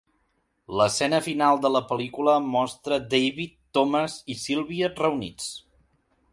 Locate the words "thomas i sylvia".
3.79-4.93